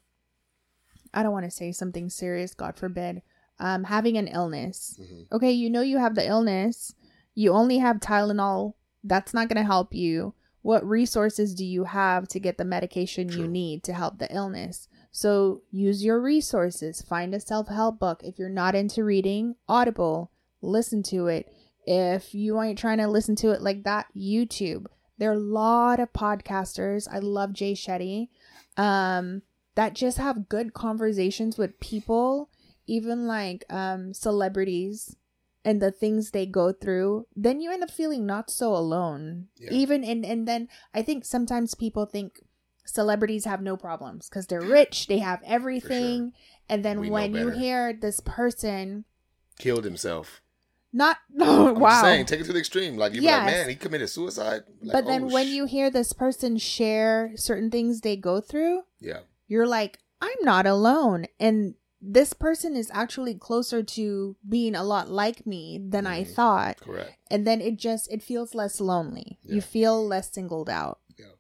[1.13, 3.21] I don't want to say something serious, God forbid.
[3.59, 4.99] Um having an illness.
[5.01, 5.31] Mhm.
[5.31, 6.93] Okay, you know you have the illness.
[7.33, 8.73] You only have Tylenol.
[9.03, 10.33] That's not going to help you.
[10.61, 14.87] What resources do you have to get the medication you need to help the illness?
[15.11, 17.01] So use your resources.
[17.01, 18.21] Find a self help book.
[18.23, 20.31] If you're not into reading, Audible,
[20.61, 21.47] listen to it.
[21.85, 24.87] If you ain't trying to listen to it like that, YouTube.
[25.17, 27.07] There are a lot of podcasters.
[27.09, 28.27] I love Jay Shetty.
[28.75, 29.43] Um,
[29.75, 32.49] that just have good conversations with people,
[32.87, 35.15] even like um celebrities
[35.67, 39.47] and the things they go through, then you end up feeling not so alone.
[39.59, 39.69] Yeah.
[39.71, 42.39] Even and and then I think sometimes people think
[42.85, 46.31] celebrities have no problems because they're rich, they have everything,
[46.69, 49.03] and then We when you hear this person
[49.59, 50.41] Killed himself.
[50.93, 52.95] not no I'm wow saying, take it to the extreme.
[52.95, 53.43] Like you're Yes.
[53.45, 54.61] like, man, he committed suicide.
[54.81, 58.39] Like, but then oh, when sh- you hear this person share certain things they go
[58.39, 64.75] through yeah, you're like i'm not alone and this person is actually closer to being
[64.75, 66.33] a lot like me than i Mhm.
[66.35, 67.17] thought correct.
[67.31, 69.55] and then it just it feels less lonely Yeah.
[69.55, 71.33] you feel less singled out Yeah.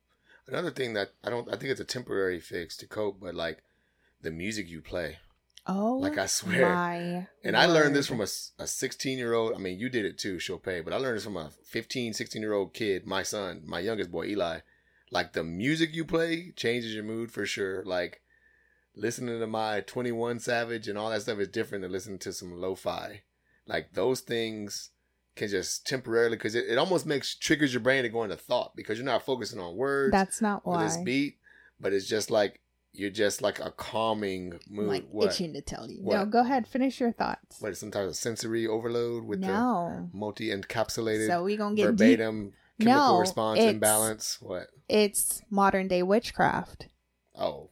[0.47, 3.63] Another thing that I don't, I think it's a temporary fix to cope, but like
[4.21, 5.17] the music you play.
[5.67, 6.73] oh Like, I swear.
[6.73, 8.27] my And I learned this from a
[8.67, 9.53] 16 year old.
[9.53, 12.41] I mean, you did it too, Chopin, but I learned this from a 15, 16
[12.41, 14.59] year old kid, my son, my youngest boy, Eli.
[15.11, 17.83] Like the music you play changes your mood for sure.
[17.83, 18.21] Like
[18.97, 22.59] listening to my 21 Savage and all that stuff is different than listening to some
[22.59, 23.21] lo fi.
[23.67, 24.89] Like those things
[25.35, 28.75] can just temporarily, because it, it almost makes triggers your brain to go into thought
[28.75, 31.37] because you're not focusing on words that's not or this beat,
[31.79, 32.59] but it's just like
[32.93, 34.87] you're just like a calming mood.
[34.87, 35.27] like what?
[35.31, 36.15] itching to tell you What?
[36.15, 41.27] no go ahead finish your thoughts What sometimes a sensory overload with no the multi-encapsulated
[41.27, 44.37] so we gonna get deep verbatim chemical No, response it's- imbalance.
[44.41, 44.67] What?
[44.89, 46.87] it's modern day witchcraft
[47.35, 47.69] Oh,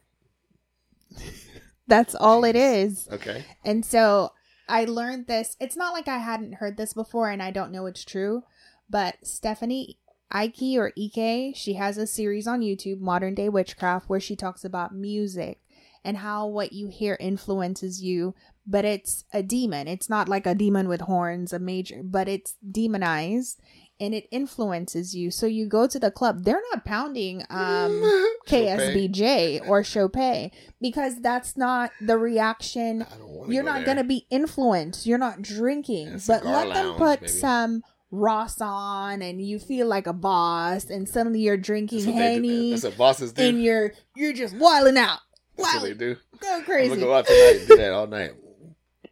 [1.86, 3.08] that's all it is.
[3.10, 3.44] Okay.
[3.64, 4.32] And so
[4.68, 5.56] I learned this.
[5.60, 8.42] It's not like I hadn't heard this before and I don't know it's true,
[8.88, 9.98] but Stephanie
[10.30, 14.64] Ike or Ike, she has a series on YouTube, Modern Day Witchcraft, where she talks
[14.64, 15.60] about music
[16.04, 18.34] and how what you hear influences you,
[18.66, 19.86] but it's a demon.
[19.88, 23.60] It's not like a demon with horns, a major, but it's demonized
[24.00, 25.30] and it influences you.
[25.30, 28.02] So you go to the club, they're not pounding um
[28.48, 34.04] KSBJ or Chopin because that's not the reaction I don't want you're not going to
[34.04, 35.06] be influenced.
[35.06, 36.20] You're not drinking.
[36.26, 37.32] But let them lounge, put baby.
[37.32, 42.18] some Ross on and you feel like a boss and suddenly you're drinking That's what,
[42.18, 42.48] they do.
[42.48, 43.42] Henny That's what bosses do.
[43.42, 45.18] and you're you're just wilding out.
[45.56, 46.16] That's what they do.
[46.40, 46.88] go I'm crazy.
[46.90, 48.32] gonna go out tonight and do that all night.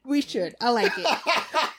[0.07, 0.55] We should.
[0.61, 1.07] I like it.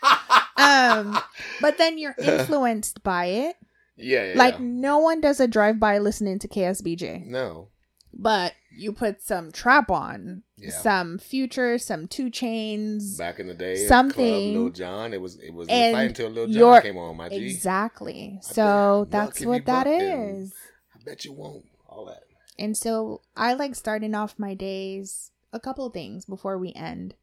[0.58, 1.18] um
[1.62, 3.56] but then you're influenced by it.
[3.98, 4.38] yeah, yeah.
[4.38, 4.60] Like yeah.
[4.62, 7.26] no one does a drive by listening to KSBJ.
[7.26, 7.70] no,
[8.14, 10.72] But you put some trap on, Yeah.
[10.72, 13.18] some future, some 2 Chainz.
[13.18, 15.14] back in the day, Something- Club Lil Jon.
[15.14, 17.16] It was it was And until Lil your- came on.
[17.18, 17.36] My G.
[17.46, 18.40] Exactly.
[18.40, 20.54] I So that's what that is.
[20.94, 21.66] I bet you won't.
[21.88, 22.24] All that.
[22.60, 27.16] And so I like starting off my days a couple things before we end.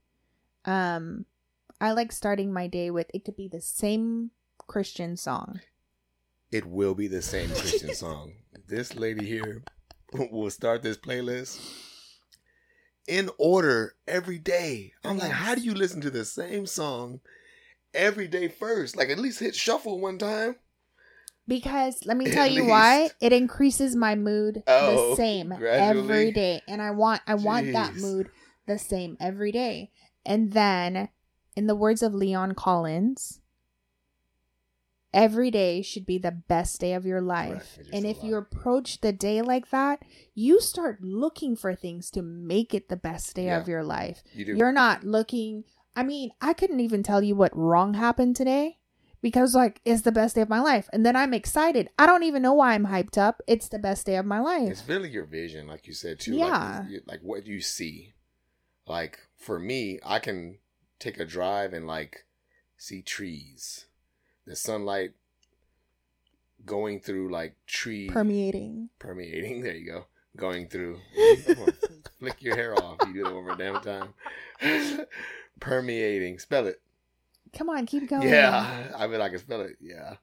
[0.65, 1.27] Um
[1.83, 4.31] I like starting my day with it could be the same
[4.69, 5.61] Christian song.
[6.53, 8.35] It will be the same Christian song.
[8.69, 9.65] This lady here
[10.31, 11.59] will start this playlist
[13.09, 14.93] in order every day.
[15.03, 17.19] I'm like, how do you listen to the same song
[17.93, 18.97] every day first?
[18.97, 20.55] Like, at least hit shuffle one time.
[21.49, 25.99] Because let me At tell you why it increases my mood Oh, the same gradually?
[25.99, 28.31] every day and I want I want that mood
[28.69, 29.91] the same every day.
[30.25, 31.09] And then
[31.57, 33.41] in the words of Leon Collins,
[35.13, 37.77] every day should be the best day of your life.
[37.79, 40.03] Just And if you approach the day like that,
[40.35, 43.61] you start looking for things to make it the best day Yeah.
[43.61, 44.23] of your life.
[44.35, 44.57] You do.
[44.57, 48.79] You're not looking I mean, I couldn't even tell you what wrong happened today
[49.21, 50.89] because like it's the best day of my life.
[50.91, 51.91] And then I'm excited.
[51.99, 53.43] I don't even know why I'm hyped up.
[53.47, 54.71] It's the best day of my life.
[54.71, 56.35] It's really your vision, like you said too.
[56.35, 56.87] Yeah.
[56.89, 58.15] Like, like what you see.
[58.87, 60.59] Like for me, I can
[61.03, 62.25] take a drive and like
[62.77, 63.87] see trees,
[64.47, 65.13] the sunlight
[66.65, 68.89] going through like tree Permeating.
[68.99, 69.63] permeating.
[69.63, 71.01] There you go, going through.
[72.21, 72.99] Flick your hair off.
[73.07, 74.15] You do that one more damn time.
[75.61, 76.39] permeating.
[76.39, 76.81] Spell it.
[77.57, 78.29] Come on, keep going.
[78.29, 79.77] Yeah, I mean I can spell it.
[79.81, 80.15] Yeah,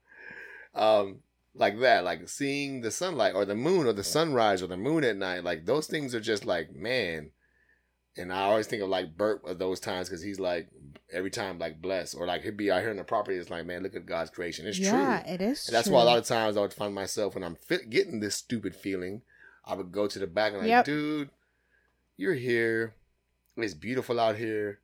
[0.73, 1.19] um,
[1.53, 5.03] like that, like seeing the sunlight or the moon or the sunrise or the moon
[5.03, 5.43] at night.
[5.43, 7.31] Like those things are just like man.
[8.17, 10.67] And I always think of like Bert of those times because he's like
[11.11, 13.37] every time like blessed or like he'd be out here in the property.
[13.37, 14.67] It's like man, look at God's creation.
[14.67, 15.33] It's yeah, true.
[15.33, 15.67] it is.
[15.67, 15.95] And that's true.
[15.95, 18.75] why a lot of times I would find myself when I'm fit, getting this stupid
[18.75, 19.21] feeling,
[19.65, 20.85] I would go to the back and like, Yep.
[20.85, 21.29] dude,
[22.17, 22.95] you're here.
[23.55, 24.79] It's beautiful out here.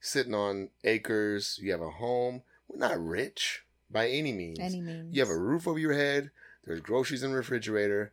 [0.00, 1.58] Sitting on acres.
[1.62, 2.42] You have a home.
[2.68, 4.58] We're not rich by any means.
[4.60, 5.14] any means.
[5.14, 6.30] You have a roof over your head.
[6.64, 8.12] There's groceries in the refrigerator.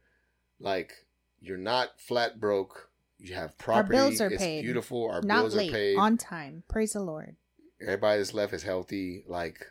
[0.59, 1.05] Like
[1.39, 2.86] you're not flat broke.
[3.19, 3.97] You have property.
[3.97, 4.61] Our bills are it's paid.
[4.61, 5.09] beautiful.
[5.09, 5.97] Our not bills late, are paid.
[5.97, 6.63] on time.
[6.67, 7.35] Praise the Lord.
[7.81, 9.23] Everybody that's left is healthy.
[9.27, 9.65] Like,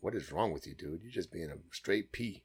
[0.00, 1.00] what is wrong with you, dude?
[1.02, 2.42] You're just being a straight P.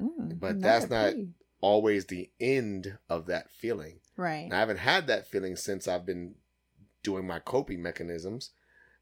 [0.00, 1.28] Mm, But that's not- P.
[1.60, 4.00] Always the end of that feeling.
[4.16, 4.44] right.
[4.44, 6.34] And I haven't had that feeling since I've been
[7.02, 8.50] doing my coping mechanisms.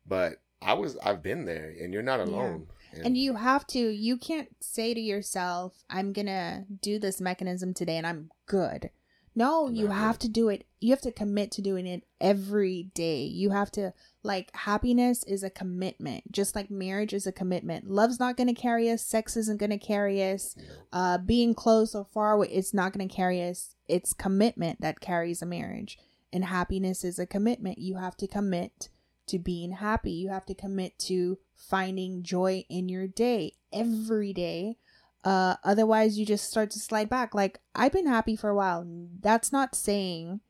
[0.07, 2.27] But I was I've been there and you're not Yeah.
[2.33, 2.69] alone.
[3.03, 7.73] And you have to, you can't say to yourself, I'm going to do this mechanism
[7.75, 8.91] today and I'm good.
[9.35, 10.67] No, you have to do it.
[10.81, 13.23] You have to commit to doing it every day.
[13.25, 17.89] You have to, like, happiness is a commitment, just like marriage is a commitment.
[17.89, 20.55] Love's not going to carry us, sex isn't going to carry us,
[20.93, 23.75] uh, being close or far away, it's not going to carry us.
[23.89, 25.99] It's commitment that carries a marriage.
[26.33, 27.79] And happiness is a commitment.
[27.79, 28.89] You have to commit
[29.29, 30.13] to being happy.
[30.13, 34.77] You have to commit to finding joy in your day every day.
[35.25, 37.35] Uh, otherwise, you just start to slide back.
[37.35, 38.85] Like, I've been happy for a while.
[39.21, 40.41] That's not saying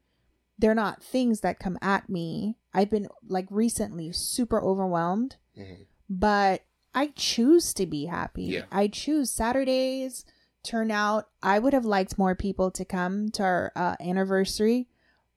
[0.59, 2.57] they're not things that come at me.
[2.73, 5.87] I've been, like, recently super overwhelmed mhm.
[6.09, 6.63] but
[6.95, 8.45] I choose to be happy.
[8.45, 8.65] Yeah.
[8.71, 10.25] I choose Saturdays
[10.63, 11.29] turn out.
[11.43, 14.89] I would have liked more people to come to our uh, anniversary,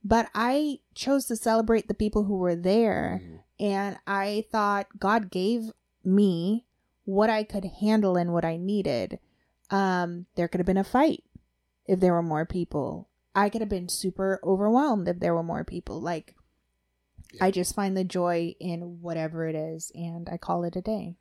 [0.04, 3.22] but I chose to celebrate the people who were there.
[3.24, 3.40] Mhm.
[3.60, 5.72] And I thought God gave
[6.04, 6.66] me
[7.06, 9.20] what I could handle and what I needed.
[9.72, 11.24] Um, there could have been a fight
[11.88, 13.10] if there were more people.
[13.34, 16.00] I could have been super overwhelmed if there were more people.
[16.00, 16.36] Like,
[17.34, 17.46] Yeah.
[17.46, 21.16] I just find the joy in whatever it is, and I call it a day.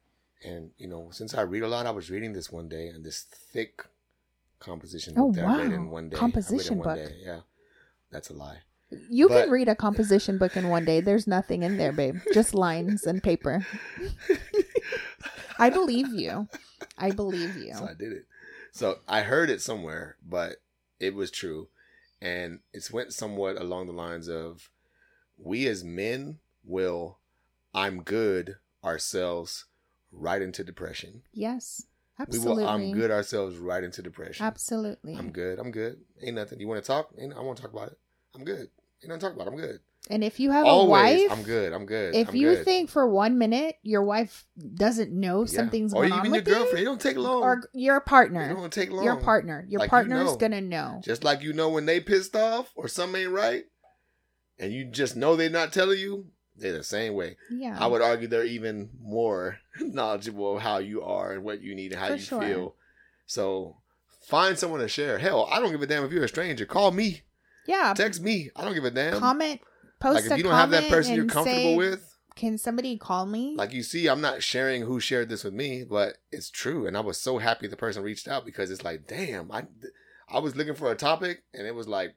[0.44, 3.02] And you know, since I read a lot, I was reading this one day and
[3.04, 3.85] this thick
[4.61, 5.74] composition Oh, book that I read wow.
[5.74, 6.16] in one day.
[6.16, 6.96] I read it Composition book.
[6.96, 7.16] day.
[7.24, 7.40] Yeah.
[8.12, 8.59] That's a lie.
[9.11, 11.00] You But- can read a composition book in one day.
[11.00, 12.18] There's nothing in there, babe.
[12.33, 13.66] Just lines and paper.
[15.59, 16.48] I believe you.
[16.98, 17.74] I believe you.
[17.74, 18.26] So I did it.
[18.74, 20.56] So I heard it somewhere, but
[20.98, 21.68] it was true.
[22.20, 24.68] And it's went somewhat along the lines of
[25.38, 27.18] we as men will
[27.72, 29.66] I'm good ourselves
[30.10, 31.22] right into depression.
[31.32, 31.87] Yes.
[32.18, 32.54] Absolutely.
[32.56, 34.44] We will I'm good ourselves right into depression.
[34.44, 35.14] Absolutely.
[35.14, 35.60] I'm good.
[35.60, 36.00] I'm good.
[36.20, 36.58] Ain't nothing.
[36.58, 37.10] You want to talk?
[37.16, 37.98] Ain't, I want to talk about it.
[38.34, 38.70] I'm good.
[39.02, 39.46] Ain't nothing to talk about.
[39.46, 39.78] I'm good.
[40.10, 41.22] And if you have Always.
[41.22, 41.72] a wife, I'm good.
[41.72, 42.14] I'm good.
[42.14, 42.64] if I'm you good.
[42.66, 45.46] think for one minute your wife doesn't know Yeah.
[45.46, 47.42] something's or going on even with your you, girlfriend, it don't take long.
[47.42, 49.02] or your partner, it don't take long.
[49.04, 50.36] your partner, your Like you know.
[50.36, 51.00] gonna know.
[51.02, 53.64] Just like you know when they pissed off or something ain't right,
[54.58, 57.36] and you just know they're not telling you, they're the same way.
[57.50, 57.76] Yeah.
[57.80, 61.92] I would argue they're even more knowledgeable of how you are and what you need
[61.92, 62.42] and how For you sure.
[62.42, 62.74] feel.
[63.26, 63.78] So
[64.28, 65.18] find someone to share.
[65.18, 66.66] Hell, I don't give a damn if you're a stranger.
[66.66, 67.22] Call me.
[67.66, 67.94] yeah.
[67.96, 68.50] Text me.
[68.54, 69.18] I don't give a damn.
[69.18, 69.60] Comment.
[70.04, 73.24] Post like if you don't have that person you're comfortable say, with, Can somebody call
[73.24, 73.54] me?
[73.56, 76.86] like you see, I'm not sharing who shared this with me, but it's true.
[76.86, 79.64] And I was so happy the person reached out because it's like, damn, I
[80.28, 82.14] I was looking for a topic and it was like,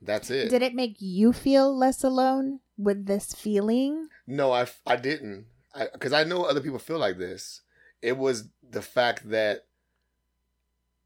[0.00, 0.50] that's it.
[0.50, 4.08] Did it make you feel less alone with this feeling?
[4.26, 5.46] No, I, I didn't.
[5.92, 7.62] Because I, know other people feel like this.
[8.02, 9.66] It was the fact that,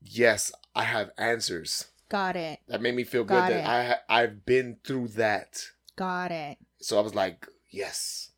[0.01, 1.87] yes, I have answers.
[2.09, 2.61] Got it.
[2.69, 3.99] That made me feel good Got that it.
[4.09, 5.65] I I've been through that.
[5.97, 6.59] Got it.
[6.81, 8.31] So I was like, yes.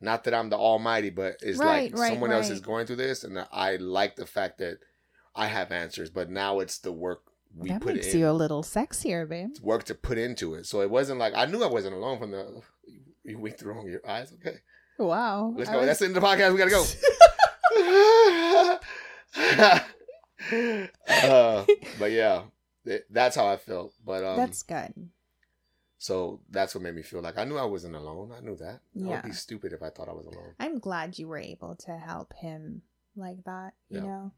[0.00, 2.96] Not that I'm the almighty, but it's Right, like right, someone else is going through
[2.96, 4.78] this, and I like the fact that
[5.36, 6.08] I have answers.
[6.10, 7.22] But now it's the work
[7.54, 9.48] we that put makes in, you a little sexier, babe.
[9.50, 10.64] It's work to put into it.
[10.66, 12.62] So it wasn't like I knew I wasn't alone from the.
[13.24, 14.32] You winked wrong your eyes.
[14.32, 14.56] Okay,
[14.98, 15.52] Wow.
[15.54, 15.76] let's go.
[15.78, 16.52] was- That's the end of the podcast.
[16.52, 16.84] We gotta go.
[21.08, 21.66] uh,
[21.98, 22.42] but yeah,
[22.86, 23.92] th- that's how I felt.
[24.04, 25.10] But um, That's good.
[26.02, 28.32] So that's what made me feel like I knew I wasn't alone.
[28.34, 28.80] I knew that.
[28.94, 29.06] Yeah.
[29.06, 30.54] I would be stupid if I thought I was alone.
[30.58, 32.80] I'm glad you were able to help him
[33.14, 34.04] like that, you Yeah.
[34.06, 34.32] know?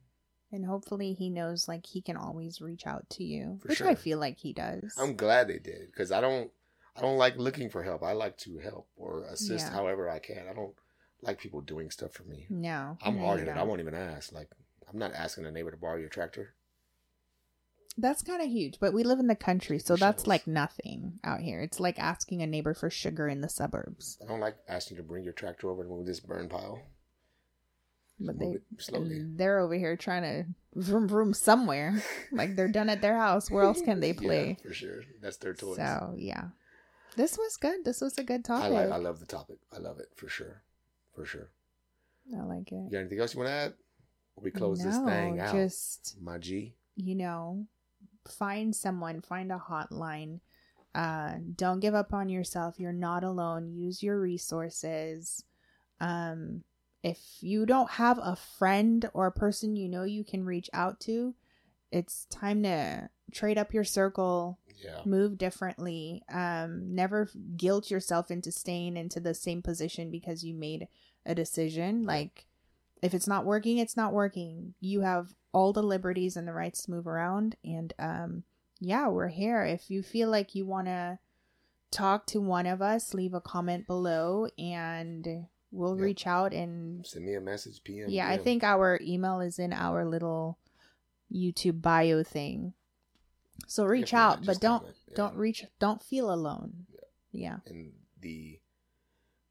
[0.50, 3.88] And hopefully he knows like he can always reach out to you, For which sure.
[3.88, 4.92] I feel like he does.
[4.98, 6.50] I'm glad they did because I don't.
[6.96, 8.02] I don't like looking for help.
[8.02, 9.72] I like to help or assist Yeah.
[9.72, 10.46] however I can.
[10.50, 10.74] I don't
[11.22, 12.46] like people doing stuff for me.
[12.50, 12.98] No.
[13.02, 13.56] I'm hard headed.
[13.56, 14.32] I won't even ask.
[14.32, 14.50] Like
[14.92, 16.54] I'm not asking a neighbor to borrow your tractor.
[17.98, 21.40] That's kind of huge, but we live in the country, so that's like nothing out
[21.40, 21.60] here.
[21.60, 24.18] It's like asking a neighbor for sugar in the suburbs.
[24.22, 26.80] I don't like asking to bring your tractor over and move this burn pile.
[28.18, 30.46] But they slowly they're over here trying to
[30.80, 32.02] vroom vroom somewhere.
[32.30, 33.50] like they're done at their house.
[33.50, 34.56] Where else can they Yeah, play?
[34.62, 35.02] for sure.
[35.20, 35.76] That's their toys.
[35.76, 36.48] So yeah,
[37.16, 37.84] this was good.
[37.84, 38.70] This was a good I topic.
[38.72, 38.90] like.
[38.90, 39.58] I love the topic.
[39.74, 40.62] I love it for sure.
[41.14, 41.50] For sure.
[42.34, 42.76] I like it.
[42.84, 43.74] You got anything else you want to add?
[44.40, 45.52] We close this thing out.
[45.54, 46.74] Just My G.
[46.96, 47.66] you know,
[48.28, 50.40] find someone, find a hotline.
[50.94, 52.78] Uh, don't give up on yourself.
[52.78, 53.72] You're not alone.
[53.72, 55.44] Use your resources.
[56.00, 56.62] Um,
[57.02, 61.00] if you don't have a friend or a person you know you can reach out
[61.00, 61.34] to,
[61.90, 65.00] it's time to trade up your circle, Yeah.
[65.04, 66.22] move differently.
[66.28, 70.88] Um, never guilt yourself into staying into the same position because you made
[71.26, 72.04] a decision.
[72.04, 72.46] Like,
[73.02, 74.74] if it's not working, it's not working.
[74.80, 77.56] You have all the liberties and the rights to move around.
[77.64, 78.42] And um,
[78.80, 79.62] yeah, we're here.
[79.64, 81.18] If you feel like you want to
[81.90, 86.02] talk to one of us, leave a comment below and we'll Yep.
[86.02, 86.52] reach out.
[86.54, 87.82] And Send me a message.
[87.84, 88.08] PM.
[88.10, 90.58] yeah, I think our email is in our little
[91.32, 92.72] YouTube bio thing.
[93.68, 94.84] So reach not, out, but don't.
[95.08, 95.14] Yeah.
[95.14, 96.86] don't reach don't feel alone.
[97.30, 97.58] Yeah.
[97.66, 98.58] and the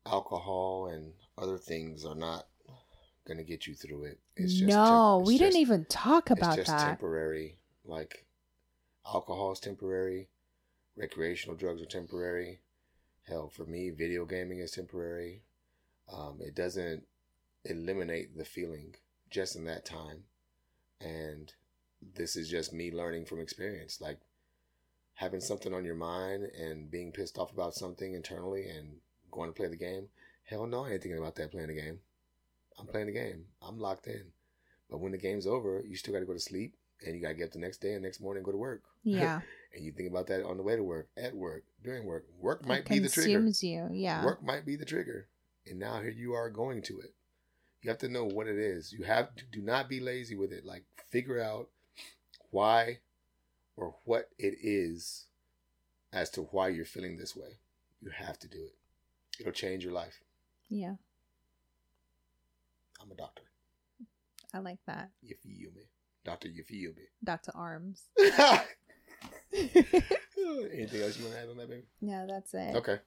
[0.05, 2.47] alcohol and other things are not
[3.27, 4.19] gonna get you through it.
[4.35, 6.59] It's just no, temp- we it's didn't even talk about that.
[6.59, 6.87] it's just that.
[6.87, 7.57] temporary.
[7.85, 8.25] Like
[9.05, 10.29] alcohol is temporary,
[10.95, 12.61] recreational drugs are temporary.
[13.27, 15.43] Hell, for me, video gaming is temporary.
[16.11, 17.03] Um, it doesn't
[17.65, 18.95] eliminate the feeling
[19.29, 20.23] just in that time,
[20.99, 21.53] and
[22.15, 24.01] this is just me learning from experience.
[24.01, 24.19] Like
[25.13, 28.95] having something on your mind and being pissed off about something internally and
[29.31, 30.07] going to play the game.
[30.45, 31.99] Hell no, I ain't thinking about that playing the game.
[32.81, 33.45] I'm playing the game.
[33.61, 34.23] I'm locked in.
[34.89, 36.75] But when the game's over, you still got to go to sleep
[37.05, 38.57] and you got to get up the next day and next morning and go to
[38.57, 38.83] work.
[39.03, 39.41] Yeah.
[39.75, 42.25] and you think about that on the way to work, at work, during work.
[42.39, 43.39] Work might it be the trigger.
[43.39, 43.87] consumes you.
[43.91, 44.23] Yeah.
[44.23, 45.27] Work might be the trigger.
[45.65, 47.15] And now here you are going to it.
[47.81, 48.93] You have to know what it is.
[48.93, 50.65] You have to do not be lazy with it.
[50.65, 51.69] Like figure out
[52.51, 52.99] why
[53.75, 55.25] or what it is
[56.13, 57.57] as to why you're feeling this way.
[58.01, 58.75] You have to do it.
[59.39, 60.19] It'll change your life.
[60.69, 60.95] Yeah.
[63.01, 63.43] I'm a doctor.
[64.53, 65.09] I like that.
[65.21, 65.83] You feel me.
[66.23, 67.03] Doctor, you feel me.
[67.23, 67.51] Dr.
[67.55, 68.03] Arms.
[69.53, 71.83] Anything else you want to add on that, baby?
[72.01, 72.75] no, that's it.
[72.75, 72.99] Okay.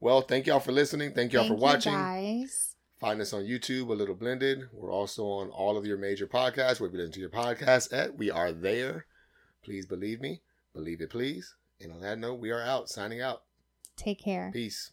[0.00, 1.12] Well, thank y'all for listening.
[1.12, 1.92] Thank y'all Thank for watching.
[1.92, 2.76] You guys.
[3.00, 4.68] Find us on YouTube, A Little Blended.
[4.72, 6.80] We're also on all of your major podcasts.
[6.80, 8.16] Where you listen to your podcast at.
[8.16, 9.06] We are there.
[9.62, 10.42] Please believe me.
[10.74, 11.54] Believe it, please.
[11.80, 12.88] And on that note, we are out.
[12.88, 13.42] Signing out.
[13.96, 14.50] Take care.
[14.52, 14.92] Peace.